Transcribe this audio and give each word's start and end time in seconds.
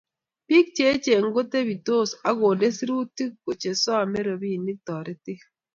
Bik 0.47 0.65
cheechen 0.75 1.23
kotebitos 1.35 2.09
akonde 2.29 2.67
serutik 2.77 3.31
chesomei 3.61 4.25
robinikab 4.27 4.81
toretet 4.87 5.41